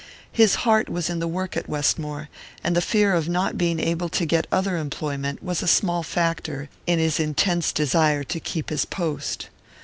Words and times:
His 0.31 0.55
heart 0.65 0.89
was 0.89 1.11
in 1.11 1.19
the 1.19 1.27
work 1.27 1.55
at 1.55 1.69
Westmore, 1.69 2.27
and 2.63 2.75
the 2.75 2.81
fear 2.81 3.13
of 3.13 3.29
not 3.29 3.55
being 3.55 3.79
able 3.79 4.09
to 4.09 4.25
get 4.25 4.47
other 4.51 4.75
employment 4.75 5.43
was 5.43 5.61
a 5.61 5.67
small 5.67 6.01
factor 6.01 6.69
in 6.87 6.97
his 6.97 7.19
intense 7.19 7.71
desire 7.71 8.23
to 8.23 8.39
keep 8.39 8.71
his 8.71 8.83
post. 8.83 9.49